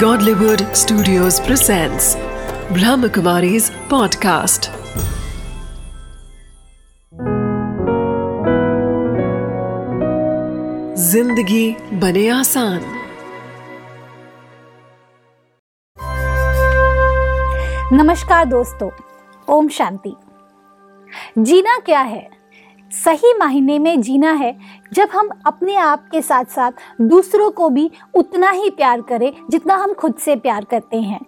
[0.00, 2.16] Godlywood Studios presents
[2.76, 4.68] Brahmakumari's podcast.
[11.12, 11.64] ज़िंदगी
[12.00, 12.80] बने आसान
[17.92, 18.90] नमस्कार दोस्तों
[19.48, 20.14] ओम शांति
[21.38, 22.35] जीना क्या है
[22.90, 24.56] सही मायने में जीना है
[24.92, 29.74] जब हम अपने आप के साथ साथ दूसरों को भी उतना ही प्यार करें जितना
[29.74, 31.20] हम खुद से प्यार करते हैं।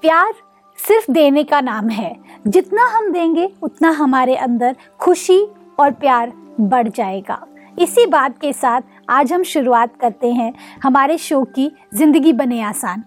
[0.00, 0.32] प्यार
[0.78, 2.14] सिर्फ़ देने का नाम है।
[2.46, 5.46] जितना हम देंगे उतना हमारे अंदर खुशी
[5.78, 7.46] और प्यार बढ़ जाएगा।
[7.78, 13.02] इसी बात के साथ आज हम शुरुआत करते हैं हमारे शो की ज़िंदगी बने आसान।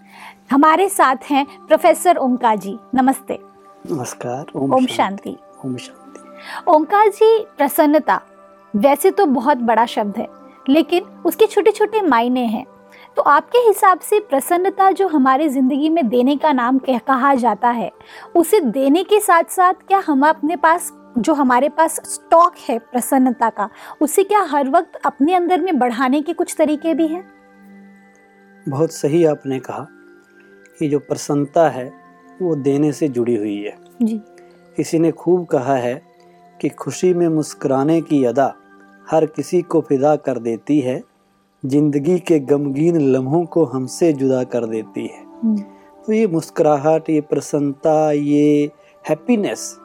[0.52, 3.40] हमारे साथ हैं प्रोफेसर ओमका जी। नमस्ते।
[3.92, 5.99] नमस्कार ओम शांति। ओम शांति।
[6.68, 8.22] ओंकार जी प्रसन्नता
[8.74, 10.28] वैसे तो बहुत बड़ा शब्द है
[10.70, 12.66] लेकिन उसके छोटे छोटे मायने हैं।
[13.18, 17.70] तो आपके हिसाब से प्रसन्नता जो हमारी ज़िंदगी में देने का नाम कह कहा जाता
[17.70, 17.92] है
[18.36, 23.50] उसे देने के साथ साथ क्या हम अपने पास जो हमारे पास स्टॉक है प्रसन्नता
[23.50, 23.70] का
[24.02, 27.24] उसे क्या हर वक्त अपने अंदर में बढ़ाने के कुछ तरीके भी हैं?
[28.66, 29.88] बहुत सही आपने कहा
[30.80, 31.92] कि जो प्रसन्नता है
[32.42, 34.22] वो देने से जुड़ी हुई है। जी।
[34.78, 36.09] किसी ने खूब कहा है
[36.62, 38.54] कि खुशी में मुस्कुराने की अदा
[39.08, 41.02] हर किसी को फिदा कर देती है।
[41.64, 45.58] ज़िंदगी के गमगीन लम्हों को हमसे जुदा कर देती है। हम्म,
[46.08, 48.72] तो ये मुस्कुराहट ये प्रसन्नता ये
[49.04, 49.76] हैप्पीनेस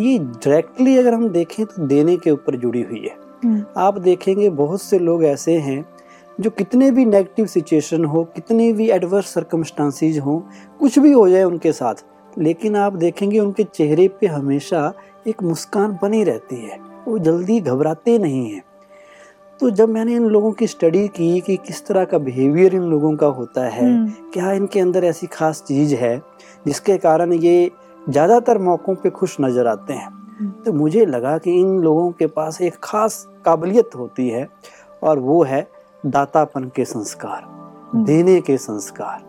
[0.00, 4.50] ये डायरेक्टली अगर हम देखें तो देने के ऊपर जुड़ी हुई है। हम्म, आप देखेंगे
[4.50, 5.84] बहुत से लोग ऐसे हैं
[6.40, 10.38] जो कितने भी नेगेटिव सिचुएशन हो कितने भी एडवर्स सर्कमस्टांसिस हो
[10.78, 12.04] कुछ भी हो जाए उनके साथ
[12.38, 14.92] लेकिन आप देखेंगे उनके चेहरे पे हमेशा
[15.26, 16.78] एक मुस्कान बनी रहती है।
[17.08, 18.62] वो जल्दी घबराते नहीं हैं।
[19.60, 23.16] तो जब मैंने इन लोगों की स्टडी की कि किस तरह का बिहेवियर इन लोगों
[23.16, 26.22] का होता है हम्म, क्या इनके अंदर ऐसी खास चीज़ है
[26.66, 27.70] जिसके कारण ये
[28.08, 32.60] ज़्यादातर मौक़ों पे खुश नज़र आते हैं। तो मुझे लगा कि इन लोगों के पास
[32.62, 34.48] एक खास काबिलियत होती है
[35.02, 35.66] और वो है
[36.06, 39.22] दातापन के संस्कार देने के संस्कार।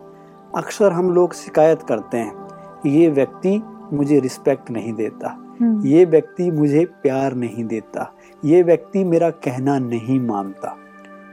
[0.56, 2.34] अक्सर हम लोग शिकायत करते हैं
[2.82, 3.60] कि ये व्यक्ति
[3.92, 9.78] मुझे रिस्पेक्ट नहीं देता। हम्म, ये व्यक्ति मुझे प्यार नहीं देता ये व्यक्ति मेरा कहना
[9.78, 10.76] नहीं मानता।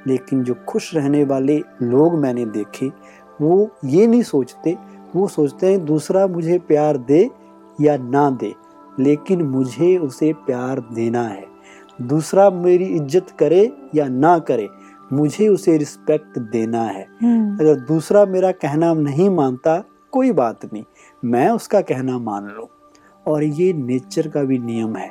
[0.07, 2.87] लेकिन जो खुश रहने वाले लोग मैंने देखे
[3.39, 4.77] वो ये नहीं सोचते
[5.15, 7.29] वो सोचते हैं दूसरा मुझे प्यार दे
[7.81, 8.53] या ना दे
[8.99, 11.45] लेकिन मुझे उसे प्यार देना है।
[12.01, 14.67] दूसरा मेरी इज़्ज़त करे या ना करे
[15.13, 20.83] मुझे उसे रिस्पेक्ट देना है। हम्म, अगर दूसरा मेरा कहना नहीं मानता कोई बात नहीं
[21.23, 22.67] मैं उसका कहना मान लूँ।
[23.25, 25.09] और ये नेचर का भी नियम है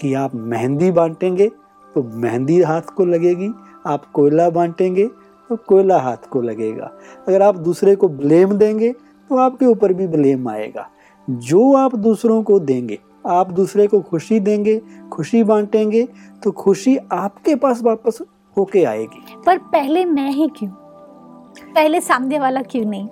[0.00, 1.48] कि आप मेहंदी बांटेंगे
[1.94, 3.50] तो मेहंदी हाथ को लगेगी,
[3.86, 5.06] आप कोयला बांटेंगे
[5.50, 6.90] तो कोयला हाथ को लगेगा।
[7.28, 10.88] अगर आप दूसरे को ब्लेम देंगे तो आपके ऊपर भी ब्लेम आएगा।
[11.28, 14.80] जो आप दूसरों को देंगे, आप दूसरे को खुशी देंगे,
[15.12, 16.06] खुशी बांटेंगे
[16.44, 18.18] तो खुशी आपके पास वापस
[18.56, 20.70] होके आएगी। पर पहले मैं ही क्यों?
[20.70, 23.08] पहले सामने वाला क्यों नहीं?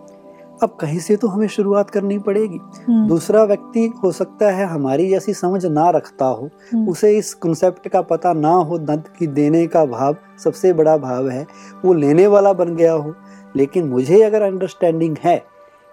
[0.63, 2.59] अब कहीं से तो हमें शुरुआत करनी पड़ेगी।
[2.89, 7.33] हम्म, दूसरा व्यक्ति हो सकता है हमारी जैसी समझ ना रखता हो हम्म, उसे इस
[7.35, 11.47] कंसेप्ट का पता ना हो दंत की देने का भाव सबसे बड़ा भाव है
[11.85, 13.15] वो लेने वाला बन गया हो।
[13.57, 15.37] लेकिन मुझे अगर अंडरस्टैंडिंग है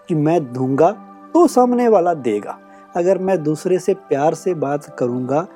[0.10, 0.92] कि मैं दूँगा
[1.34, 2.58] तो सामने वाला देगा।
[2.96, 5.48] अगर मैं दूसरे से प्यार से बात करूँगा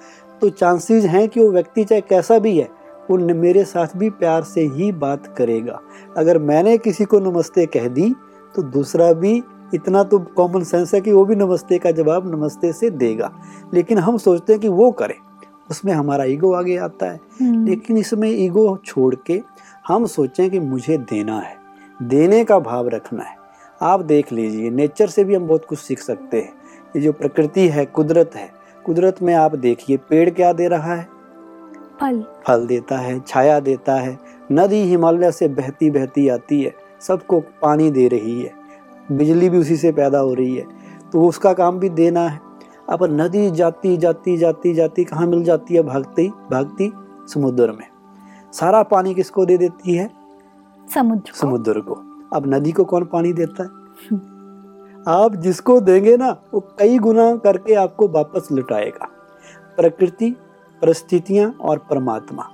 [0.42, 2.70] तो चांसेस हैं कि वो व्यक्ति चाहे कैसा भी है
[3.10, 5.80] वो मेरे साथ भी प्यार से ही बात करेगा।
[6.18, 8.14] अगर मैंने किसी को नमस्ते कह दी
[8.56, 9.44] तो दूसरा भी
[9.74, 13.32] इतना तो कॉमन सेंस है कि वो भी नमस्ते का जवाब नमस्ते से देगा।
[13.74, 15.16] लेकिन हम सोचते हैं कि वो करे
[15.72, 19.42] उसमें हमारा ईगो आगे आता है। हम्म, लेकिन इसमें ईगो छोड़ के
[19.88, 21.56] हम सोचें कि मुझे देना है
[22.04, 23.36] देने का भाव रखना है।
[23.82, 26.54] आप देख लीजिए नेचर से भी हम बहुत कुछ सीख सकते हैं।
[26.96, 28.52] ये जो प्रकृति है कुदरत है
[28.86, 31.08] कुदरत में आप देखिए पेड़ क्या दे रहा है?
[32.02, 34.18] फल। फल देता है छाया देता है।
[34.52, 38.54] नदी हिमालय से बहती बहती आती है। सबको पानी दे रही है।
[39.12, 40.66] बिजली भी उसी से पैदा हो रही है।
[41.14, 42.40] तो उसका काम भी देना है।
[42.90, 46.94] अब नदी जाती जाती जाती जाती कहाँ मिल जाती है भागती भागती
[47.34, 47.88] समुद्र में।
[48.54, 50.10] सारा पानी किसको दे देती है?
[50.94, 51.94] समुद्र को। समुद्र को।
[52.34, 53.70] अब नदी को कौन पानी देता है?
[55.08, 59.10] आप जिसको देंगे ना वो कई गुना करके आपको वापस लुटाएगा।
[59.78, 60.36] प्रकृति
[60.82, 62.50] परिस्थितियाँ और परमात्मा।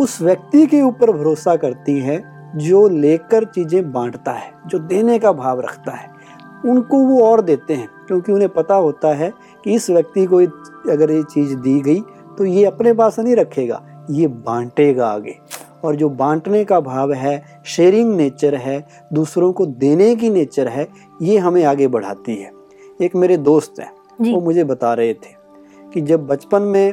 [0.00, 5.32] उस व्यक्ति के ऊपर भरोसा करती हैं जो लेकर चीज़ें बांटता है जो देने का
[5.32, 6.12] भाव रखता है
[6.66, 9.32] उनको वो और देते हैं क्योंकि उन्हें पता होता है
[9.64, 10.38] कि इस व्यक्ति को
[10.92, 12.00] अगर ये चीज़ दी गई
[12.38, 15.36] तो ये अपने पास नहीं रखेगा ये बांटेगा आगे।
[15.84, 20.86] और जो बांटने का भाव है शेयरिंग नेचर है दूसरों को देने की नेचर है
[21.22, 22.50] ये हमें आगे बढ़ाती है।
[23.02, 23.90] एक मेरे दोस्त हैं
[24.32, 25.34] वो मुझे बता रहे थे
[25.94, 26.92] कि जब बचपन में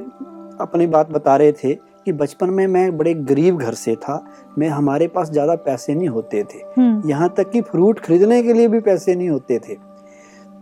[0.62, 1.74] अपनी बात बता रहे थे
[2.06, 4.24] कि बचपन में मैं बड़े गरीब घर से था
[4.58, 8.54] मैं हमारे पास ज़्यादा पैसे नहीं होते थे। हम्म। यहाँ तक कि फ्रूट खरीदने के
[8.54, 9.76] लिए भी पैसे नहीं होते थे।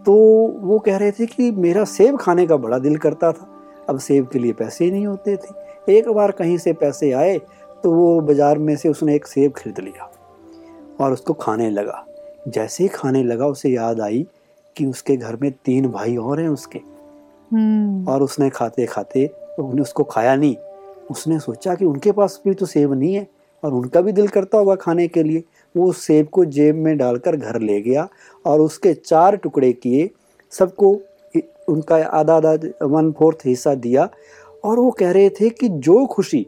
[0.05, 0.13] तो
[0.61, 3.47] वो कह रहे थे कि मेरा सेब खाने का बड़ा दिल करता था।
[3.89, 7.37] अब सेब के लिए पैसे ही नहीं होते थे। एक बार कहीं से पैसे आए
[7.83, 10.11] तो वो बाज़ार में से उसने एक सेब खरीद लिया
[10.99, 12.05] और उसको खाने लगा।
[12.47, 14.25] जैसे ही खाने लगा उसे याद आई
[14.75, 16.79] कि उसके घर में तीन भाई और हैं उसके।
[17.51, 19.25] हम्म। और उसने खाते खाते
[19.59, 20.55] उन्हें उसको खाया नहीं।
[21.09, 23.27] उसने सोचा कि उनके पास भी तो सेब नहीं है
[23.63, 25.43] और उनका भी दिल करता होगा खाने के लिए।
[25.75, 28.07] वो उस सेब को जेब में डालकर घर ले गया
[28.45, 30.09] और उसके चार टुकड़े किए।
[30.51, 30.91] सबको
[31.67, 34.09] उनका आधा आधा वन फोर्थ हिस्सा दिया
[34.63, 36.45] और वो कह रहे थे कि जो खुशी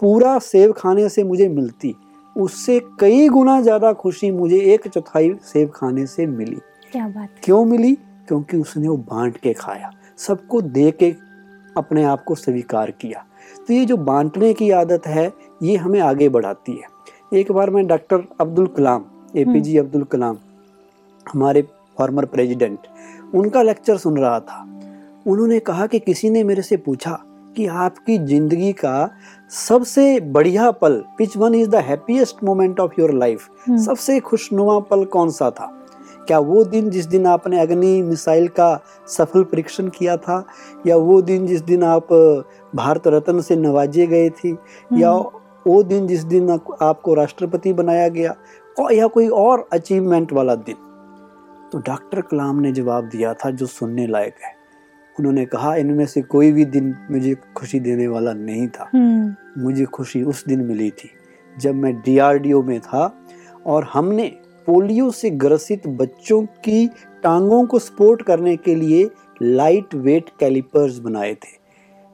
[0.00, 1.94] पूरा सेब खाने से मुझे मिलती
[2.36, 6.58] उससे कई गुना ज़्यादा खुशी मुझे एक चौथाई सेब खाने से मिली।
[6.92, 7.94] क्या बात क्यों मिली?
[8.28, 11.10] क्योंकि उसने वो बांट के खाया। सबको दे के
[11.76, 13.24] अपने आप को स्वीकार किया।
[13.68, 15.32] तो ये जो बांटने की आदत है
[15.62, 19.04] ये हमें आगे बढ़ाती है। एक बार मैं doctor Abdul Kalam
[19.36, 20.36] A P J Abdul Kalam
[21.26, 21.62] हमारे
[21.98, 22.86] फॉर्मर प्रेसिडेंट
[23.34, 24.66] उनका लेक्चर सुन रहा था।
[25.26, 27.18] उन्होंने कहा कि किसी ने मेरे से पूछा
[27.56, 29.10] कि आपकी ज़िंदगी का
[29.50, 33.82] सबसे बढ़िया पल which one is the happiest moment of your life hmm.
[33.82, 35.74] सबसे खुशनुमा पल कौन सा था?
[36.28, 40.46] क्या वो दिन जिस दिन आपने अग्नि मिसाइल का सफल परीक्षण किया था
[40.86, 42.12] या वो दिन जिस दिन आप
[42.74, 44.48] भारत रत्न से नवाजे गए थे
[44.92, 45.12] या
[45.66, 46.50] वो दिन जिस दिन
[46.82, 48.36] आपको राष्ट्रपति बनाया गया
[48.80, 50.74] और या कोई और अचीवमेंट वाला दिन?
[51.72, 54.54] तो डॉक्टर कलाम ने जवाब दिया था जो सुनने लायक है।
[55.18, 59.84] उन्होंने कहा इनमें से कोई भी दिन मुझे खुशी देने वाला नहीं था। हम्म। मुझे
[59.84, 61.10] खुशी उस दिन मिली थी
[61.58, 63.24] जब मैं डीआरडीओ में था
[63.66, 66.86] और हमने पोलियो से ग्रसित बच्चों की
[67.22, 69.10] टांगों को सपोर्ट करने के लिए
[69.42, 71.58] लाइट वेट कैलिपर्स बनाए थे।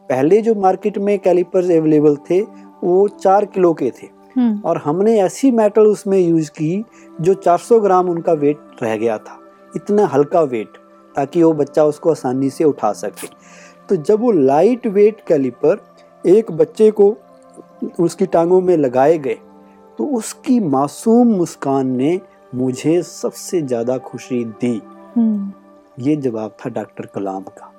[0.09, 2.41] पहले जो मार्केट में कैलिपर्स अवेलेबल थे
[2.85, 4.07] वो चार किलो के थे।
[4.37, 6.85] हम्म। और हमने ऐसी मेटल उसमें यूज़ की
[7.21, 9.39] जो 400 ग्राम उनका वेट रह गया था।
[9.77, 10.69] इतना हल्का वेट
[11.17, 13.27] ताकि वो बच्चा उसको आसानी से उठा सके।
[13.89, 15.83] तो जब वो लाइट वेट कैलिपर
[16.27, 17.17] एक बच्चे को
[18.01, 19.39] उसकी टांगों में लगाए गए
[19.99, 22.21] तो उसकी मासूम मुस्कान ने
[22.55, 24.81] मुझे सबसे ज़्यादा खुशी दी।
[25.17, 25.53] हम्म।
[25.99, 27.73] ये जवाब था डॉक्टर कलाम का।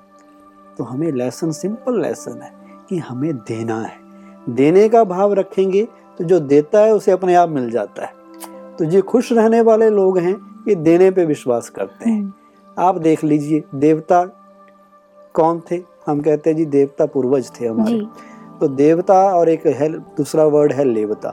[0.78, 2.50] तो हमें लेसन सिंपल लेसन है
[2.88, 5.86] कि हमें देना है। देने का भाव रखेंगे
[6.18, 8.12] तो जो देता है उसे अपने आप मिल जाता है।
[8.78, 10.34] तो ये खुश रहने वाले लोग हैं
[10.68, 12.32] ये देने पे विश्वास करते हैं। हम्म,
[12.76, 14.24] आप देख लीजिए देवता
[15.34, 15.80] कौन थे?
[16.06, 18.00] हम कहते हैं जी देवता पूर्वज थे हमारे।
[18.60, 21.30] तो देवता और एक है दूसरा वर्ड है लेवता।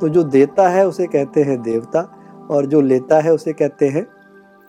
[0.00, 2.02] तो जो देता है उसे कहते हैं देवता।
[2.50, 4.06] और जो लेता है उसे कहते हैं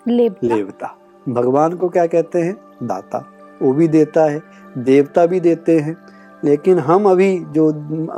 [0.07, 0.97] लेपता। लेवता।
[1.29, 2.55] भगवान को क्या कहते हैं?
[2.83, 3.25] दाता।
[3.61, 4.41] वो भी देता है
[4.77, 5.97] देवता भी देते हैं।
[6.45, 7.71] लेकिन हम अभी जो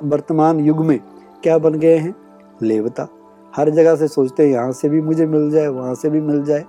[0.04, 1.00] वर्तमान युग में
[1.44, 2.16] क्या बन गए हैं?
[2.64, 3.08] लेवता।
[3.56, 6.44] हर जगह से सोचते हैं यहाँ से भी मुझे मिल जाए वहाँ से भी मिल
[6.44, 6.66] जाए।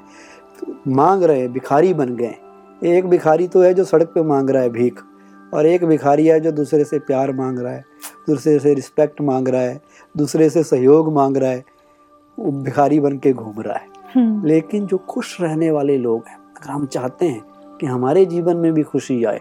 [0.60, 2.34] तो मांग रहे हैं भिखारी बन गए
[2.84, 5.00] एक भिखारी तो है जो सड़क पे मांग रहा है भीख
[5.54, 7.84] और एक भिखारी है जो दूसरे से प्यार मांग रहा है
[8.28, 9.80] दूसरे से रिस्पेक्ट मांग रहा है
[10.16, 11.64] दूसरे से सहयोग मांग रहा है।
[12.38, 16.36] वो भिखारी बन के घूम रहा है। हम्म, लेकिन जो खुश रहने वाले लोग हैं
[16.36, 17.42] अगर हम चाहते हैं
[17.80, 19.40] कि हमारे जीवन में भी खुशी आए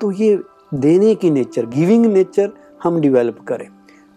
[0.00, 0.38] तो ये
[0.74, 3.66] देने की नेचर गिविंग नेचर हम डेवलप करें।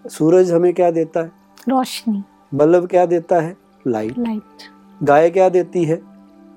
[0.05, 1.31] सूरज हमें क्या देता है?
[1.69, 3.55] रोशनी। बल्ब क्या देता है?
[3.88, 4.69] लाइट लाइट
[5.03, 6.01] गाय क्या देती है?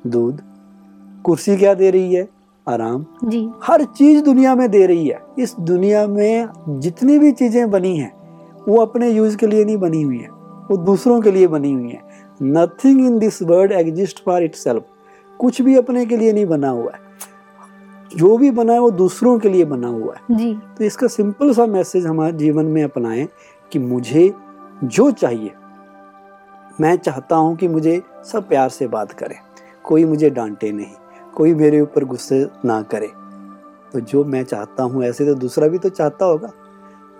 [0.07, 0.41] दूध।
[1.25, 2.29] कुर्सी क्या दे रही है?
[2.67, 6.49] आराम। जी। हर चीज़ दुनिया में दे रही है। इस दुनिया में
[6.81, 8.13] जितनी भी चीज़ें बनी हैं
[8.69, 10.29] वो अपने यूज़ के लिए नहीं बनी हुई है।
[10.71, 12.03] वो दूसरों के लिए बनी हुई है।
[12.43, 14.57] Nothing in this world exist for it
[15.39, 17.01] कुछ भी अपने के लिए नहीं बना हुआ है।
[18.17, 21.53] जो भी बना है वो दूसरों के लिए बना हुआ है। जी। तो इसका सिंपल
[21.53, 23.29] सा मैसेज हमारे जीवन में अपनाएँ
[23.73, 24.35] कि मुझे
[24.85, 25.51] जो चाहिए
[26.81, 29.37] मैं चाहता हूँ कि मुझे सब प्यार से बात करें।
[29.85, 30.93] कोई मुझे डांटे नहीं।
[31.35, 33.11] कोई मेरे ऊपर गुस्से ना करे।
[33.93, 36.53] तो जो मैं चाहता हूँ ऐसे तो दूसरा भी तो चाहता होगा।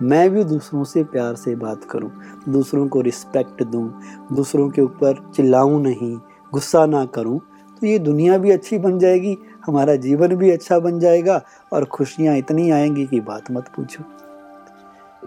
[0.01, 2.11] मैं भी दूसरों से प्यार से बात करूँ,
[2.49, 3.87] दूसरों को रिस्पेक्ट दूँ,
[4.33, 6.15] दूसरों के ऊपर चिल्लाऊं नहीं,
[6.53, 7.39] गुस्सा ना करूँ
[7.81, 11.41] तो ये दुनिया भी अच्छी बन जाएगी, हमारा जीवन भी अच्छा बन जाएगा
[11.73, 14.03] और खुशियाँ इतनी आएँगी कि बात मत पूछो।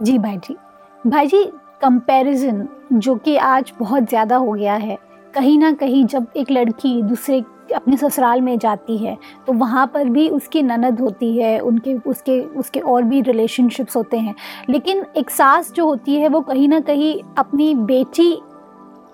[0.03, 0.57] जी भाई जी
[1.05, 1.45] भाई जी
[1.83, 4.99] कंपैरिजन जो कि आज बहुत ज़्यादा हो गया है
[5.35, 7.43] कहीं ना कहीं जब एक लड़की दूसरे
[7.75, 12.41] अपने ससुराल में जाती है तो वहाँ पर भी उसकी ननद होती है, उनके, उसके
[12.41, 14.35] उसके और भी रिलेशनशिप्स होते हैं।
[14.71, 18.31] लेकिन एक सास जो होती है, वो कहीं ना कहीं अपनी बेटी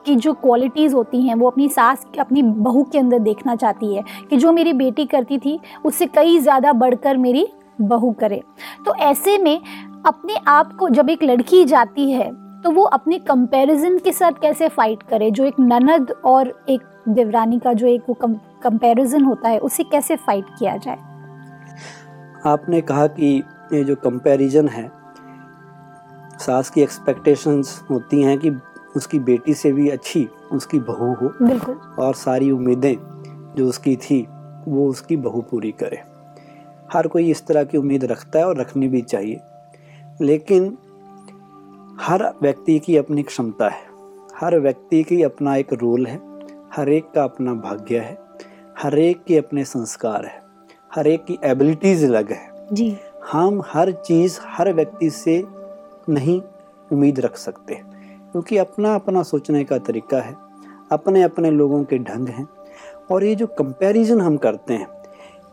[0.06, 4.04] की जो क्वालिटीज़ होती हैं, वो अपनी सास, अपनी बहू के अंदर देखना चाहती है
[4.30, 7.46] कि जो मेरी बेटी करती थी, उससे कई ज़्यादा बढ़कर मेरी
[7.80, 8.42] बहू करे।
[8.86, 9.60] तो ऐसे में
[10.06, 12.30] अपने आप को जब एक लड़की जाती है
[12.64, 15.30] तो वो अपने कंपैरिजन के साथ कैसे फाइट करे?
[15.30, 18.14] जो एक ननद और एक देवरानी का जो एक वो
[18.62, 20.98] कंपैरिजन होता है उसे कैसे फाइट किया जाए?
[22.46, 24.90] आपने कहा कि ये जो कंपैरिजन है
[26.38, 28.50] सास की एक्सपेक्टेशंस होती हैं कि
[28.96, 32.94] उसकी बेटी से भी अच्छी उसकी बहू हो। बिल्कुल। और सारी उम्मीदें
[33.56, 34.26] जो उसकी थी
[34.68, 36.02] वो उसकी बहू पूरी करे।
[36.92, 39.40] हर कोई इस तरह की उम्मीद रखता है और रखनी भी चाहिए।
[40.20, 40.78] लेकिन
[42.00, 43.82] हर व्यक्ति की अपनी क्षमता है।
[44.36, 46.20] हर व्यक्ति की अपना एक रोल है।
[46.76, 48.18] हर एक का अपना भाग्य है।
[48.82, 50.42] हर एक के अपने संस्कार है।
[50.94, 52.96] हर एक की एबिलिटीज अलग है। जी।
[53.32, 55.44] हम हर चीज़ हर व्यक्ति से
[56.08, 56.42] नहीं
[56.92, 57.74] उम्मीद रख सकते।
[58.32, 60.36] क्योंकि अपना अपना सोचने का तरीका है।
[60.92, 62.48] अपने अपने लोगों के ढंग हैं।
[63.10, 64.86] और ये जो कंपैरिजन हम करते हैं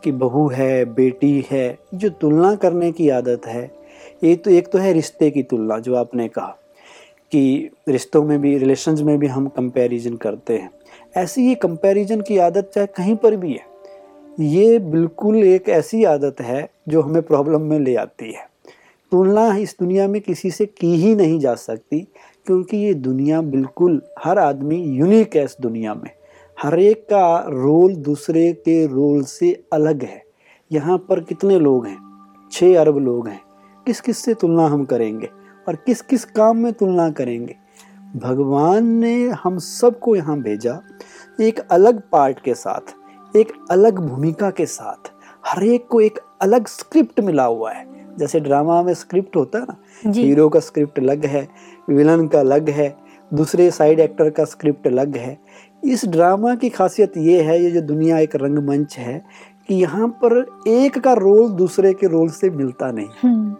[0.02, 3.77] कि बहू है बेटी है जो तुलना करने की आदत है
[4.22, 6.56] ये तो एक तो है रिश्ते की तुलना, जो आपने कहा
[7.32, 10.70] कि रिश्तों में भी रिलेशंस में भी हम कंपैरिजन करते हैं।
[11.16, 13.66] ऐसी ये कंपैरिजन की आदत चाहे कहीं पर भी है,
[14.40, 18.46] ये बिल्कुल एक ऐसी आदत है जो हमें प्रॉब्लम में ले आती है।
[19.12, 22.00] तुलना इस दुनिया में किसी से की ही नहीं जा सकती,
[22.46, 26.10] क्योंकि ये दुनिया बिल्कुल, हर आदमी यूनिक है इस दुनिया में।
[26.58, 30.22] हर एक का रोल दूसरे के रोल से अलग है।
[30.70, 31.98] यहाँ पर कितने लोग हैं?
[32.52, 33.40] छः अरब लोग हैं।
[33.88, 35.28] किस किस से तुलना हम करेंगे
[35.68, 37.54] और किस किस काम में तुलना करेंगे?
[38.16, 40.78] भगवान ने हम सबको यहाँ भेजा
[41.40, 45.10] एक अलग पार्ट के साथ एक अलग भूमिका के साथ।
[45.46, 47.86] हर एक को एक अलग स्क्रिप्ट मिला हुआ है।
[48.18, 51.46] जैसे ड्रामा में स्क्रिप्ट होता है ना हीरो का स्क्रिप्ट अलग है
[51.90, 52.94] विलन का अलग है
[53.30, 55.36] दूसरे साइड एक्टर का स्क्रिप्ट अलग है।
[55.84, 59.22] इस ड्रामा की खासियत ये है ये जो दुनिया एक रंगमंच है
[59.68, 63.56] कि यहाँ पर एक का रोल दूसरे के रोल से मिलता नहीं। हम्म,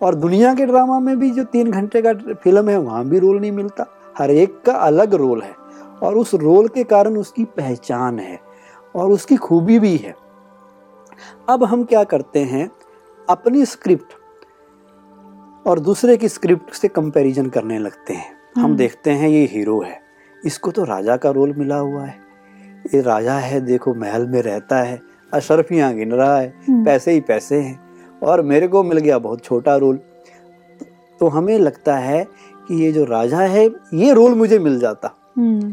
[0.00, 3.40] और दुनिया के ड्रामा में भी जो तीन घंटे का फ़िल्म है वहाँ भी रोल
[3.40, 3.86] नहीं मिलता।
[4.18, 5.54] हर एक का अलग रोल है
[6.02, 8.38] और उस रोल के कारण उसकी पहचान है
[8.96, 10.14] और उसकी खूबी भी है।
[11.48, 12.70] अब हम क्या करते हैं
[13.28, 14.14] अपनी स्क्रिप्ट
[15.66, 19.80] और दूसरे की स्क्रिप्ट से कंपैरिजन करने लगते हैं। हम हम्म। देखते हैं ये हीरो
[19.82, 20.00] है।
[20.44, 22.16] इसको तो राजा का रोल मिला हुआ है।
[22.94, 25.00] ये राजा है देखो महल में रहता है
[25.32, 27.87] अशरफियाँ गिन रहा है हम्म, पैसे ही पैसे हैं।
[28.22, 29.98] और मेरे को मिल गया बहुत छोटा रोल।
[31.20, 32.26] तो हमें लगता है
[32.68, 35.70] कि ये जो राजा है ये रोल मुझे मिल जाता। हम्म,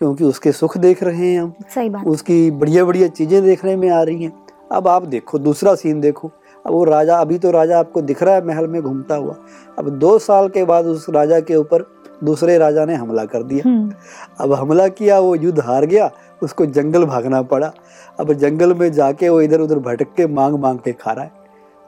[0.00, 3.88] क्योंकि उसके सुख देख रहे हैं हम। सही बात। उसकी बढ़िया बढ़िया चीज़ें देखने में
[3.90, 4.32] आ रही हैं।
[4.72, 6.30] अब आप देखो दूसरा सीन देखो।
[6.66, 9.36] अब वो राजा अभी तो राजा आपको दिख रहा है महल में घूमता हुआ।
[9.78, 11.84] अब दो साल के बाद उस राजा के ऊपर
[12.24, 13.92] दूसरे राजा ने हमला कर दिया। हम्म,
[14.40, 16.10] अब हमला किया वो युद्ध हार गया
[16.42, 17.72] उसको जंगल भागना पड़ा।
[18.20, 21.39] अब जंगल में जाके वो इधर उधर भटक के मांग मांग के खा रहा है।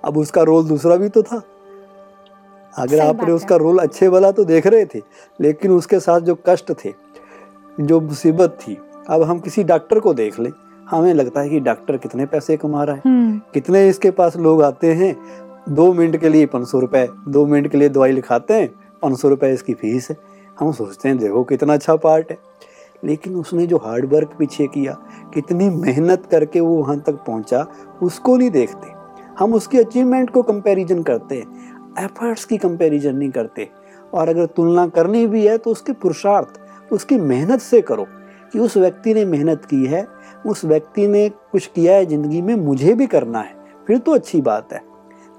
[0.05, 1.43] अब उसका रोल दूसरा भी तो था।
[2.75, 5.01] अगर आपने उसका रोल अच्छे वाला तो देख रहे थे
[5.41, 6.93] लेकिन उसके साथ जो कष्ट थे
[7.81, 8.77] जो मुसीबत थी
[9.11, 10.51] अब हम किसी डॉक्टर को देख लें।
[10.91, 14.63] हमें लगता है कि डॉक्टर कितने पैसे कमा रहा है। हम्म, कितने इसके पास लोग
[14.63, 15.17] आते हैं।
[15.69, 18.69] दो मिनट के लिए पाँच सौ रुपये दो मिनट के लिए दवाई लिखाते हैं
[19.03, 20.17] पाँच सौ रुपये इसकी फ़ीस है।
[20.61, 22.39] हम सोचते हैं देखो कितना अच्छा पार्ट है।
[23.03, 24.97] लेकिन उसने जो हार्ड वर्क पीछे किया
[25.35, 27.67] कितनी मेहनत करके वो वहाँ तक पहुँचा
[28.03, 28.92] उसको नहीं देखते।
[29.39, 33.69] हम उसकी अचीवमेंट को कंपैरिजन करते हैं। एफर्ट्स की कंपैरिजन नहीं करते।
[34.15, 38.07] और अगर तुलना करनी भी है तो उसके पुरुषार्थ उसकी मेहनत से करो
[38.53, 40.07] कि उस व्यक्ति ने मेहनत की है
[40.47, 43.55] उस व्यक्ति ने कुछ किया है ज़िंदगी में मुझे भी करना है।
[43.87, 44.81] फिर तो अच्छी बात है।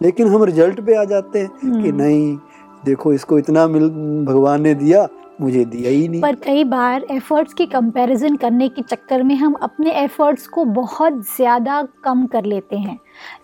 [0.01, 2.37] लेकिन हम रिज़ल्ट पे आ जाते हैं कि हम्म। नहीं
[2.85, 3.89] देखो इसको इतना मिल
[4.25, 5.07] भगवान ने दिया
[5.43, 9.53] मुझे दिया ही नहीं। पर कई बार एफर्ट्स की कंपैरिजन करने के चक्कर में हम
[9.63, 12.99] अपने एफर्ट्स को बहुत ज़्यादा कम कर लेते हैं।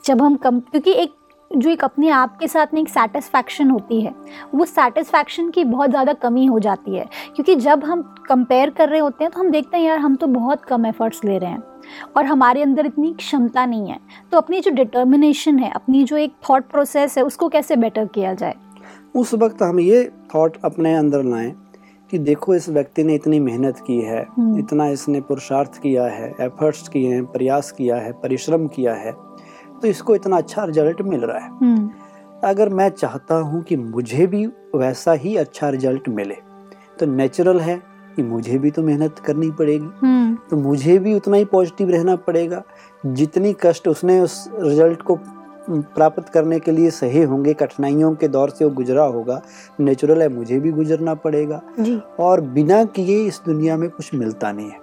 [0.06, 1.18] जब हम कम क्योंकि एक
[1.52, 4.14] जो एक अपने आप के साथ में एक सेटिस्फैक्शन होती है
[4.54, 9.00] वो सेटिस्फैक्शन की बहुत ज़्यादा कमी हो जाती है। क्योंकि जब हम कंपेयर कर रहे
[9.00, 11.64] होते हैं तो हम देखते हैं यार हम तो बहुत कम एफर्ट्स ले रहे हैं
[12.18, 14.00] और हमारे अंदर इतनी क्षमता नहीं है।
[14.32, 18.34] तो अपनी जो डिटर्मिनेशन है अपनी जो एक थॉट प्रोसेस है उसको कैसे बेटर किया
[18.34, 18.56] जाए?
[19.16, 20.04] उस वक्त हम ये
[20.36, 21.52] थॉट अपने अंदर लाएँ।
[22.12, 26.30] कि देखो इस व्यक्ति ने इतनी मेहनत की है हम्म। इतना इसने पुरुषार्थ किया है
[26.42, 29.12] एफर्ट्स किए हैं प्रयास किया है परिश्रम किया है
[29.82, 31.90] तो इसको इतना अच्छा रिज़ल्ट मिल रहा है। हम्म,
[32.44, 36.36] अगर मैं चाहता हूँ कि मुझे भी वैसा ही अच्छा रिज़ल्ट मिले
[37.00, 37.82] तो नेचुरल है
[38.16, 42.16] कि मुझे भी तो मेहनत करनी पड़ेगी। हम्म। तो मुझे भी उतना ही पॉजिटिव रहना
[42.16, 42.62] पड़ेगा।
[43.06, 45.16] जितनी कष्ट उसने उस रिज़ल्ट को
[45.72, 49.42] प्राप्त करने के लिए सहे होंगे कठिनाइयों के दौर से वो गुजरा होगा
[49.80, 54.52] नेचुरल है मुझे भी गुजरना पड़ेगा। जी। और बिना किए इस दुनिया में कुछ मिलता
[54.52, 54.80] नहीं है।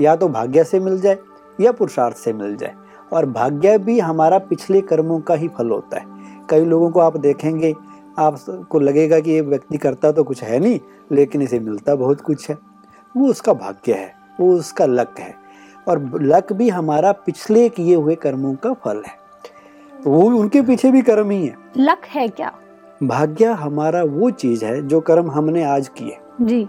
[0.00, 1.18] या तो भाग्य से मिल जाए
[1.60, 2.74] या पुरुषार्थ से मिल जाए।
[3.12, 6.06] और भाग्य भी हमारा पिछले कर्मों का ही फल होता है।
[6.50, 7.74] कई लोगों को आप देखेंगे
[8.18, 10.80] आपको लगेगा कि ये व्यक्ति करता तो कुछ है नहीं
[11.12, 12.58] लेकिन इसे मिलता बहुत कुछ है।
[13.16, 15.34] वो उसका भाग्य है वो उसका लक है।
[15.88, 19.17] और लक भी हमारा पिछले किए हुए कर्मों का फल है।
[20.04, 22.52] तो वो उनके पीछे भी कर्म ही है। लक है क्या?
[23.02, 26.68] भाग्य हमारा वो चीज़ है जो कर्म हमने आज किए। जी।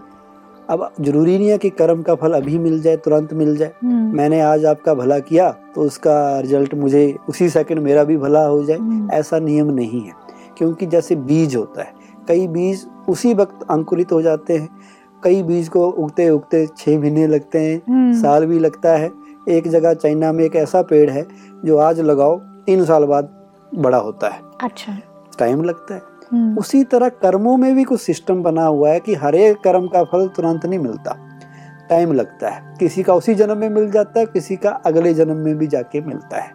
[0.70, 4.16] अब ज़रूरी नहीं है कि कर्म का फल अभी मिल जाए तुरंत मिल जाए। हम्म।
[4.16, 8.62] मैंने आज आपका भला किया तो उसका रिज़ल्ट मुझे उसी सेकंड मेरा भी भला हो
[8.64, 10.12] जाए। हम्म, ऐसा नियम नहीं है
[10.58, 11.92] क्योंकि जैसे बीज होता है
[12.28, 14.68] कई बीज उसी वक्त अंकुरित हो जाते हैं।
[15.22, 19.10] कई बीज को उगते उगते छः महीने लगते हैं हम्म, साल भी लगता है।
[19.48, 21.26] एक जगह चाइना में एक ऐसा पेड़ है
[21.64, 22.38] जो आज लगाओ
[22.70, 24.98] तीन साल बाद बड़ा होता है। अच्छा।
[25.38, 29.14] टाइम लगता है। हम्म, उसी तरह कर्मों में भी कुछ सिस्टम बना हुआ है कि
[29.14, 31.16] हर एक कर्म का फल तुरंत नहीं मिलता।
[31.90, 35.36] टाइम लगता है। किसी का उसी जन्म में मिल जाता है किसी का अगले जन्म
[35.36, 36.50] में भी जाके मिलता है।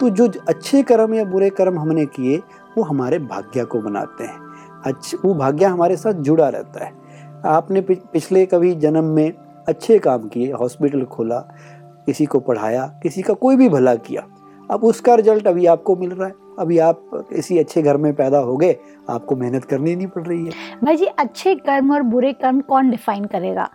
[0.00, 2.36] तो जो अच्छे कर्म या बुरे कर्म हमने किए
[2.78, 4.38] वो हमारे भाग्य को बनाते हैं।
[4.84, 6.92] अच्छे वो भाग्य हमारे साथ जुड़ा रहता है।
[7.46, 9.32] आपने पिछले कभी जन्म में
[9.68, 11.38] अच्छे काम किए हॉस्पिटल खोला
[12.06, 14.26] किसी को पढ़ाया किसी का कोई भी भला किया
[14.70, 18.38] अब उसका रिज़ल्ट अभी आपको मिल रहा है। अभी आप किसी अच्छे घर में पैदा
[18.38, 18.76] हो गए
[19.10, 20.52] आपको मेहनत करनी नहीं पड़ रही है।
[20.84, 23.68] भाई जी अच्छे कर्म और बुरे कर्म कौन डिफाइन करेगा?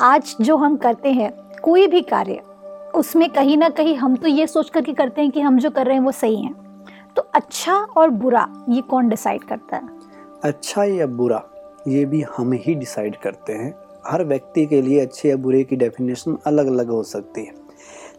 [0.00, 1.30] आज जो हम करते हैं
[1.62, 2.40] कोई भी कार्य
[2.94, 5.86] उसमें कहीं ना कहीं हम तो ये सोच करके करते हैं कि हम जो कर
[5.86, 6.52] रहे हैं वो सही है।
[7.16, 9.88] तो अच्छा और बुरा ये कौन डिसाइड करता है?
[10.44, 11.42] अच्छा या बुरा
[11.88, 13.72] ये भी हम ही डिसाइड करते हैं।
[14.06, 17.54] हर व्यक्ति के लिए अच्छे या बुरे की डेफिनेशन अलग अलग हो सकती है।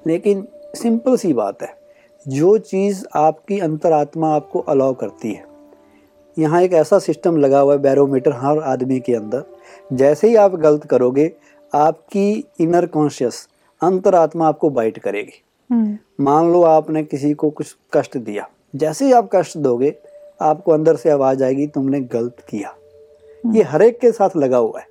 [0.08, 1.81] लेकिन सिंपल सी बात है
[2.28, 5.44] जो चीज़ आपकी अंतरात्मा आपको अलाउ करती है।
[6.40, 9.44] यहाँ एक ऐसा सिस्टम लगा हुआ है बैरोमीटर हर आदमी के अंदर।
[9.94, 11.34] जैसे ही आप गलत करोगे
[11.76, 13.48] आपकी इनर कॉन्शियस
[13.84, 19.12] अंतरात्मा आपको बाइट करेगी। हम्म, मान लो आपने किसी को कुछ कष्ट दिया। जैसे ही
[19.12, 19.96] आप कष्ट दोगे
[20.42, 22.76] आपको अंदर से आवाज़ आएगी तुमने गलत किया।
[23.52, 24.86] ये हर एक के साथ लगा हुआ है।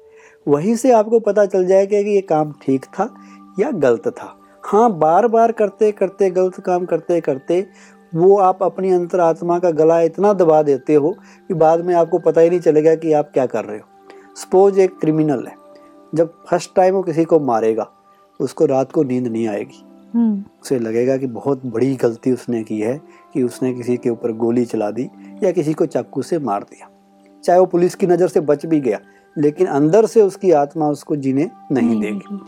[0.49, 3.15] वहीं से आपको पता चल जाएगा कि ये काम ठीक था
[3.61, 7.67] या गलत था। हाँ बार बार करते करते गलत काम करते करते
[8.15, 11.11] वो आप अपनी अंतरात्मा का गला इतना दबा देते हो
[11.49, 13.87] कि बाद में आपको पता ही नहीं चलेगा कि आप क्या कर रहे हो।
[14.37, 15.55] सपोज़ एक क्रिमिनल है
[16.15, 17.87] जब फ़र्स्ट टाइम वो किसी को मारेगा
[18.41, 22.81] उसको रात को नींद नहीं आएगी। हम्म, उसे लगेगा कि बहुत बड़ी गलती उसने की
[22.81, 23.01] है
[23.35, 25.09] कि उसने किसी के ऊपर गोली चला दी
[25.45, 26.89] या किसी को चाकू से मार दिया।
[27.45, 28.99] चाहे वो पुलिस की नज़र से बच भी गया
[29.37, 32.39] लेकिन अंदर से उसकी आत्मा उसको जीने नहीं देगी।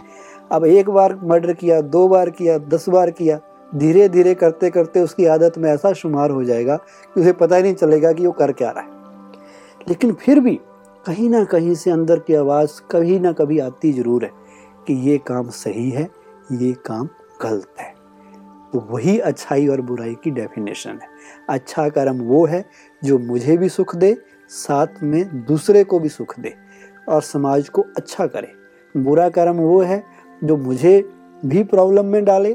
[0.53, 3.39] अब एक बार मर्डर किया, दो बार किया, दस बार किया,
[3.75, 7.63] धीरे धीरे करते करते उसकी आदत में ऐसा शुमार हो जाएगा कि उसे पता ही
[7.63, 8.91] नहीं चलेगा कि वो कर क्या रहा है।
[9.89, 10.61] लेकिन फिर भी
[11.07, 14.31] कहीं ना कहीं से अंदर की आवाज़ कभी ना कभी आती ज़रूर है
[14.87, 16.09] कि ये काम सही है,
[16.53, 17.09] ये काम
[17.43, 17.95] गलत है।
[18.73, 21.09] तो वही अच्छाई और बुराई की डेफिनेशन है।
[21.49, 22.65] अच्छा कर्म वो है
[23.05, 24.17] जो मुझे भी सुख दे,
[24.49, 26.55] साथ में दूसरे को भी सुख दे
[27.09, 28.53] और समाज को अच्छा करे।
[28.95, 30.03] बुरा कर्म वो है
[30.43, 31.01] जो मुझे
[31.45, 32.55] भी प्रॉब्लम में डाले,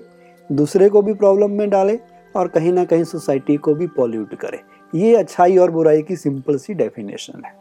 [0.50, 2.00] दूसरे को भी प्रॉब्लम में डाले
[2.36, 4.62] और कहीं ना कहीं सोसाइटी को भी पॉल्यूट करे।
[4.93, 7.56] ये अच्छाई और बुराई की सिंपल सी डेफिनेशन है।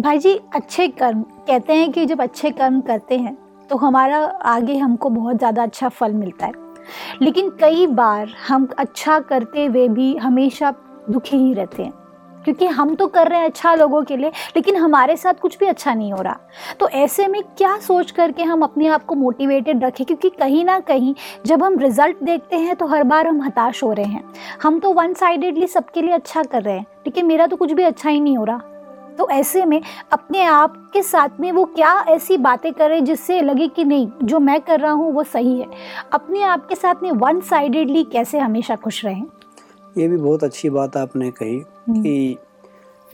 [0.00, 3.36] भाई जी, अच्छे कर्म, कहते हैं कि जब अच्छे कर्म करते हैं
[3.70, 6.52] तो हमारा आगे हमको बहुत ज़्यादा अच्छा फल मिलता है।
[7.22, 10.74] लेकिन कई बार हम अच्छा करते हुए भी हमेशा
[11.10, 11.92] दुखी ही रहते हैं।
[12.44, 15.66] क्योंकि हम तो कर रहे हैं अच्छा लोगों के लिए, लेकिन हमारे साथ कुछ भी
[15.66, 16.36] अच्छा नहीं हो रहा।
[16.80, 20.04] तो ऐसे में क्या सोच करके हम अपने आप को मोटिवेटेड रखें?
[20.06, 21.14] क्योंकि कहीं ना कहीं
[21.46, 24.24] जब हम रिज़ल्ट देखते हैं तो हर बार हम हताश हो रहे हैं।
[24.62, 27.82] हम तो वन साइडेडली सबके लिए अच्छा कर रहे हैं, लेकिन मेरा तो कुछ भी
[27.82, 28.60] अच्छा ही नहीं हो रहा।
[29.18, 29.80] तो ऐसे में
[30.12, 34.38] अपने आप के साथ में वो क्या ऐसी बातें करें जिससे लगे कि नहीं, जो
[34.38, 35.66] मैं कर रहा हूँ, वो सही है?
[36.12, 39.24] अपने आप के साथ में वन साइडेडली कैसे हमेशा खुश रहें?
[39.98, 41.58] ये भी बहुत अच्छी बात आपने कही
[41.90, 42.36] कि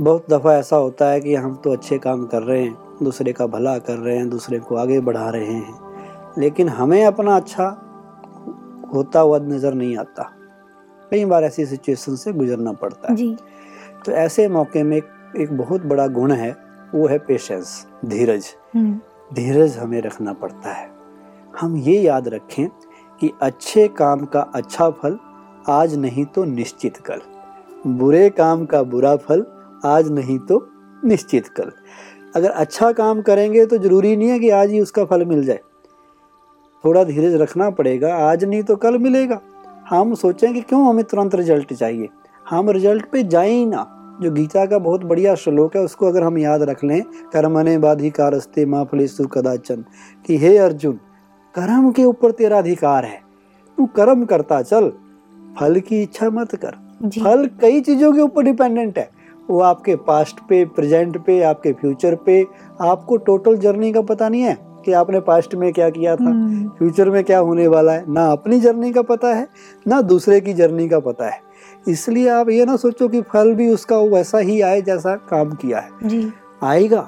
[0.01, 3.47] बहुत दफ़ा ऐसा होता है कि हम तो अच्छे काम कर रहे हैं दूसरे का
[3.47, 5.79] भला कर रहे हैं दूसरे को आगे बढ़ा रहे हैं।
[6.39, 7.67] लेकिन हमें अपना अच्छा
[8.95, 10.31] होता हुआ नज़र नहीं आता।
[11.11, 13.37] कई बार ऐसी सिचुएशन से गुजरना पड़ता है। जी।
[14.07, 15.05] तो ऐसे मौके में एक,
[15.37, 16.57] एक बहुत बड़ा गुण है
[16.95, 18.99] वो है पेशेंस धीरज। हम्म,
[19.35, 20.89] धीरज हमें रखना पड़ता है।
[21.61, 22.69] हम ये याद रखें
[23.21, 25.19] कि अच्छे काम का अच्छा फल
[25.69, 27.21] आज नहीं तो निश्चित कल।
[27.87, 29.45] बुरे काम का बुरा फल
[29.85, 30.69] आज नहीं तो
[31.05, 31.73] निश्चित कल।
[32.37, 35.61] अगर अच्छा काम करेंगे तो ज़रूरी नहीं है कि आज ही उसका फल मिल जाए।
[36.85, 39.41] थोड़ा धीरज रखना पड़ेगा, आज नहीं तो कल मिलेगा।
[39.91, 42.09] हम सोचें कि क्यों हमें तुरंत रिज़ल्ट चाहिए?
[42.51, 46.23] हम रिज़ल्ट पे जाए ही ना। जो गीता का बहुत बढ़िया श्लोक है, उसको अगर
[46.23, 49.85] हम याद रख लें कर्मने बाधिकारस्ते माँ फलेशु कदाचन।
[50.27, 50.93] कि हे अर्जुन,
[51.55, 53.23] कर्म के ऊपर तेरा अधिकार है।
[53.79, 54.93] तू कर्म करता चल
[55.61, 56.77] फल की इच्छा मत कर।
[57.21, 59.09] फल कई चीज़ों के ऊपर डिपेंडेंट है।
[59.51, 62.47] वो आपके पास्ट पे प्रेजेंट पे आपके फ्यूचर पे
[62.81, 66.69] आपको टोटल जर्नी का पता नहीं है कि आपने पास्ट में क्या किया था हम्म,
[66.69, 69.49] फ्यूचर में क्या होने वाला है। ना अपनी जर्नी का पता है
[69.89, 71.41] ना दूसरे की जर्नी का पता है।
[71.89, 75.79] इसलिए आप ये ना सोचो कि फल भी उसका वैसा ही आए जैसा काम किया
[75.79, 77.07] है। जी। आएगा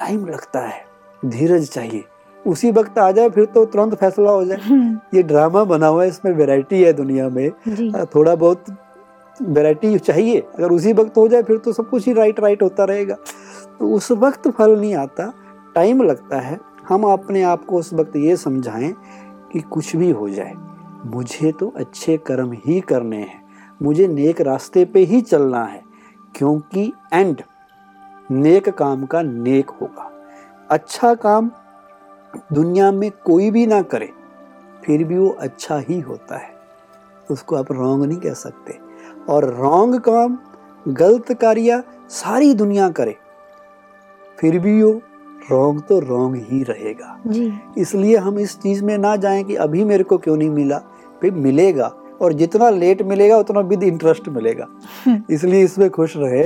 [0.00, 0.84] टाइम लगता है।
[1.26, 2.04] धीरज चाहिए।
[2.46, 6.02] उसी वक्त आ जाए फिर तो तुरंत फैसला हो जाए। हम्म, ये ड्रामा बना हुआ
[6.02, 7.50] है इसमें वैरायटी है दुनिया में।
[8.06, 8.64] थोड़ा बहुत
[9.40, 12.84] वैरायटी चाहिए। अगर उसी वक्त हो जाए फिर तो सब कुछ ही राइट राइट होता
[12.84, 13.14] रहेगा।
[13.78, 15.32] तो उस वक्त फल नहीं आता
[15.74, 18.94] टाइम लगता है। हम अपने आप को उस वक्त ये समझाएँ
[19.52, 20.54] कि कुछ भी हो जाए
[21.06, 23.42] मुझे तो अच्छे कर्म ही करने हैं।
[23.82, 25.82] मुझे नेक रास्ते पे ही चलना है
[26.34, 27.42] क्योंकि एंड
[28.28, 30.10] नेक काम का नेक होगा।
[30.70, 31.50] अच्छा काम
[32.52, 34.10] दुनिया में कोई भी ना करे
[34.84, 36.50] फिर भी वो अच्छा ही होता है।
[37.30, 38.78] उसको आप रॉन्ग नहीं कह सकते।
[39.28, 40.38] और रॉन्ग काम
[40.88, 43.16] गलत कार्य सारी दुनिया करे
[44.38, 44.92] फिर भी वो
[45.50, 49.84] रॉन्ग तो रॉन्ग ही रहेगा। जी। इसलिए हम इस चीज़ में ना जाएँ कि अभी
[49.84, 50.78] मेरे को क्यों नहीं मिला
[51.20, 54.66] फिर मिलेगा। और जितना लेट मिलेगा उतना विद इंटरेस्ट मिलेगा।
[55.30, 56.42] इसलिए इसमें खुश रहे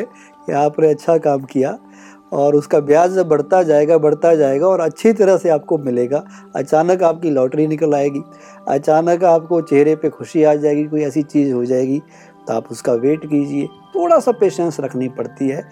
[0.47, 1.79] कि आपने अच्छा काम किया
[2.35, 6.25] और उसका ब्याज बढ़ता जाएगा बढ़ता जाएगा और अच्छी तरह से आपको मिलेगा।
[6.57, 8.23] अचानक आपकी लॉटरी निकल आएगी।
[8.69, 12.01] अचानक आपको चेहरे पे खुशी आ जाएगी, कोई ऐसी चीज़ हो जाएगी
[12.49, 15.63] तो आप उसका वेट कीजिए। थोड़ा सा पेशेंस रखनी पड़ती है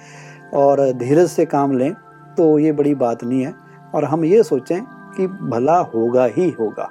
[0.55, 1.92] और धीरज से काम लें
[2.37, 3.55] तो ये बड़ी बात नहीं है।
[3.94, 4.81] और हम ये सोचें
[5.16, 6.88] कि भला होगा ही होगा।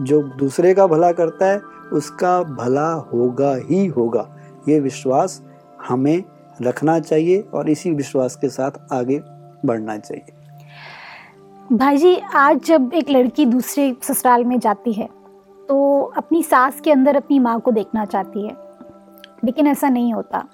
[0.00, 1.60] जो दूसरे का भला करता है,
[1.92, 4.28] उसका भला होगा ही होगा।
[4.68, 5.42] ये विश्वास
[5.88, 6.22] हमें
[6.62, 9.20] रखना चाहिए और इसी विश्वास के साथ आगे
[9.66, 10.32] बढ़ना चाहिए।
[11.72, 15.08] भाई जी, आज जब एक लड़की दूसरे ससुराल में जाती है
[15.68, 18.56] तो अपनी सास के अंदर अपनी माँ को देखना चाहती है।
[19.44, 20.44] लेकिन ऐसा नहीं होता।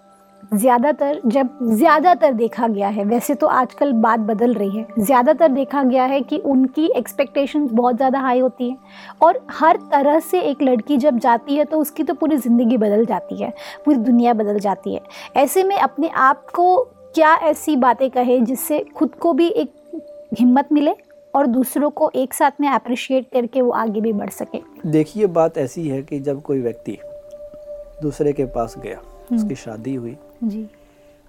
[0.52, 5.82] ज़्यादातर जब ज़्यादातर देखा गया है वैसे तो आजकल बात बदल रही है ज़्यादातर देखा
[5.82, 8.78] गया है कि उनकी एक्सपेक्टेशंस बहुत ज़्यादा हाई होती हैं
[9.22, 13.04] और हर तरह से एक लड़की जब जाती है तो उसकी तो पूरी ज़िंदगी बदल
[13.06, 13.52] जाती है
[13.84, 15.00] पूरी दुनिया बदल जाती है।
[15.36, 16.76] ऐसे में अपने आप को
[17.14, 19.72] क्या ऐसी बातें कहे जिससे खुद को भी एक
[20.38, 20.94] हिम्मत मिले
[21.34, 24.60] और दूसरों को एक साथ में अप्रिशिएट करके वो आगे भी बढ़ सके?
[24.86, 26.98] देखिए बात ऐसी है कि जब कोई व्यक्ति
[28.02, 29.00] दूसरे के पास गया
[29.32, 30.66] उसकी शादी हुई जी।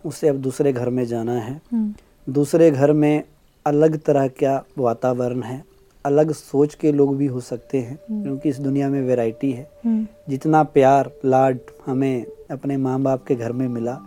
[0.05, 1.93] उसे अब दूसरे घर में जाना है। हम्म,
[2.33, 3.23] दूसरे घर में
[3.65, 5.63] अलग तरह का वातावरण है।
[6.05, 10.07] अलग सोच के लोग भी हो सकते हैं क्योंकि इस दुनिया में वैरायटी है। हम्म,
[10.29, 13.99] जितना प्यार लाड हमें अपने माँ बाप के घर में मिला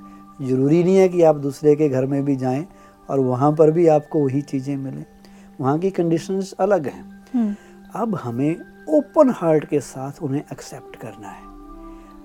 [0.43, 2.67] ज़रूरी नहीं है कि आप दूसरे के घर में भी जाएँ
[3.11, 5.05] और वहाँ पर भी आपको वही चीज़ें मिलें।
[5.61, 7.55] वहाँ की कंडीशंस अलग हैं। हम्म,
[7.95, 8.57] अब हमें
[8.89, 11.43] ओपन हार्ट के साथ उन्हें एक्सेप्ट करना है।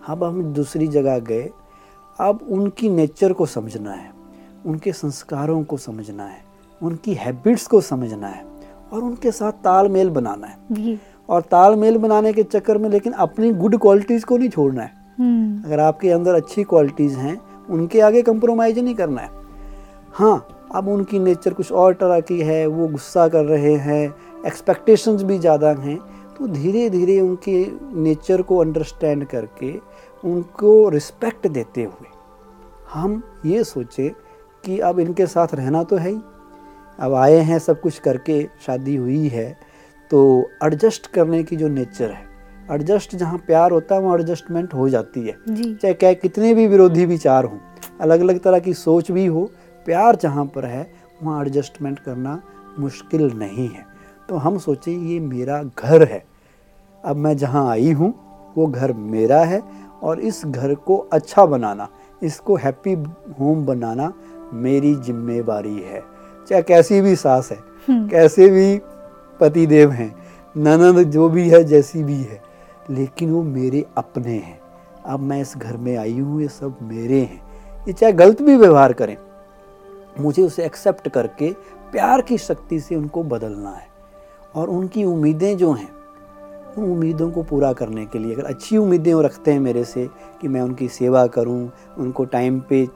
[0.08, 1.50] अब हम दूसरी जगह गए
[2.22, 4.10] अब उनकी नेचर को समझना है
[4.66, 6.40] उनके संस्कारों को समझना है
[6.82, 8.44] उनकी हैबिट्स को समझना है
[8.94, 13.78] और उनके साथ तालमेल बनाना है। और तालमेल बनाने के चक्कर में लेकिन अपनी गुड
[13.78, 18.80] क्वालिटीज़ को नहीं छोड़ना है। हम्म, अगर आपके अंदर अच्छी क्वालिटीज़ हैं उनके आगे कंप्रोमाइज
[18.80, 19.30] नहीं करना है।
[20.14, 24.04] हाँ अब उनकी नेचर कुछ और तरह की है वो गुस्सा कर रहे हैं
[24.48, 25.98] एक्सपेक्टेशंस भी ज़्यादा हैं।
[26.42, 27.56] तो धीरे धीरे उनके
[28.02, 29.72] नेचर को अंडरस्टैंड करके
[30.24, 32.08] उनको रिस्पेक्ट देते हुए
[32.90, 34.08] हम ये सोचे
[34.64, 36.18] कि अब इनके साथ रहना तो है ही।
[37.00, 39.46] अब आए हैं सब कुछ करके शादी हुई है
[40.12, 40.22] तो
[40.64, 42.26] एडजस्ट करने की जो नेचर है
[42.72, 45.38] एडजस्ट जहाँ प्यार होता है वहाँ एडजस्टमेंट हो जाती है।
[45.76, 47.60] चाहे क्या कितने भी विरोधी विचार हों
[48.02, 49.50] अलग अलग तरह की सोच भी हो
[49.86, 50.92] प्यार जहाँ पर है
[51.24, 52.42] वहाँ एडजस्टमेंट करना
[52.80, 53.86] मुश्किल नहीं है।
[54.30, 56.31] तो हम सोचें ये मेरा घर है
[57.04, 58.14] अब मैं जहाँ आई हूँ
[58.56, 59.62] वो घर मेरा है
[60.04, 61.88] और इस घर को अच्छा बनाना
[62.22, 62.94] इसको हैप्पी
[63.40, 64.12] होम बनाना
[64.54, 66.02] मेरी जिम्मेवारी है।
[66.50, 68.82] चाहे कैसी भी सास है हम्म, कैसे भी
[69.40, 70.14] पति देव हैं
[70.56, 72.42] ननद जो भी है जैसी भी है
[72.90, 74.60] लेकिन वो मेरे अपने हैं।
[75.06, 77.42] अब मैं इस घर में आई हूँ ये सब मेरे हैं।
[77.88, 79.16] ये चाहे गलत भी व्यवहार करें
[80.20, 81.52] मुझे उसे एक्सेप्ट करके
[81.92, 83.90] प्यार की शक्ति से उनको बदलना है।
[84.56, 85.90] और उनकी उम्मीदें जो हैं
[86.78, 90.08] उन उम्मीदों को पूरा करने के लिए अगर अच्छी उम्मीदें वो रखते हैं मेरे से
[90.42, 92.88] कि मैं उनकी सेवा करूँ, उनको टाइम पे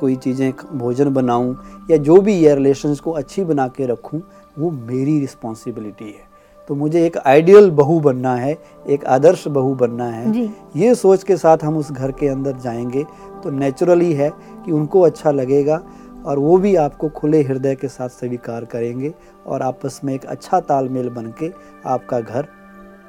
[0.00, 4.22] कोई चीज़ें भोजन बनाऊँ या जो भी ये रिलेशंस को अच्छी बना के रखूँ
[4.58, 6.24] वो मेरी रिस्पॉन्सिबिलिटी है।
[6.68, 8.56] तो मुझे एक आइडियल बहू बनना है
[8.88, 13.04] एक आदर्श बहू बनना है। ये सोच के साथ हम उस घर के अंदर जाएँगे
[13.42, 14.30] तो नेचुरली है
[14.64, 15.82] कि उनको अच्छा लगेगा
[16.26, 19.12] और वो भी आपको खुले हृदय के साथ स्वीकार करेंगे
[19.46, 21.50] और आपस में एक अच्छा तालमेल बन के
[21.86, 22.48] आपका घर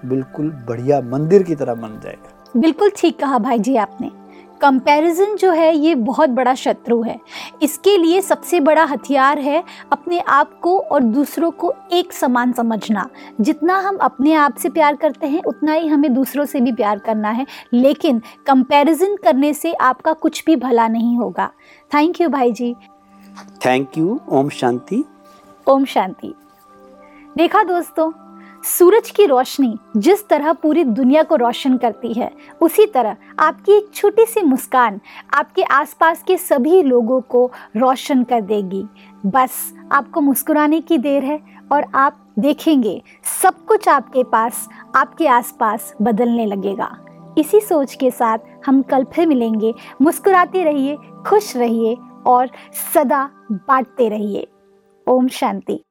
[0.05, 4.11] बिल्कुल बढ़िया मंदिर की तरह बन जाएगा। बिल्कुल ठीक कहा भाई जी आपने।
[4.61, 7.19] कंपैरिजन जो है ये बहुत बड़ा शत्रु है।
[7.61, 13.07] इसके लिए सबसे बड़ा हथियार है अपने आप को और दूसरों को एक समान समझना।
[13.41, 16.99] जितना हम अपने आप से प्यार करते हैं उतना ही हमें दूसरों से भी प्यार
[16.99, 21.51] करना है। लेकिन कंपैरिजन करने से आपका कुछ भी भला नहीं होगा।
[21.93, 22.75] थैंक यू भाई जी
[23.65, 25.03] थैंक यू ओम शांति।
[25.67, 26.33] ओम शांति।
[27.37, 28.11] देखा दोस्तों
[28.67, 32.29] सूरज की रोशनी जिस तरह पूरी दुनिया को रोशन करती है,
[32.61, 34.99] उसी तरह आपकी एक छोटी सी मुस्कान
[35.33, 37.45] आपके आसपास के सभी लोगों को
[37.77, 38.83] रोशन कर देगी।
[39.25, 41.39] बस आपको मुस्कुराने की देर है
[41.71, 43.01] और आप देखेंगे
[43.41, 46.91] सब कुछ आपके पास, आपके आसपास बदलने लगेगा।
[47.37, 52.49] इसी सोच के साथ हम कल फिर मिलेंगे। मुस्कुराते रहिए, खुश रहिए और
[52.93, 54.47] सदा बांटते रहिए।
[55.07, 55.83] ओम शांति।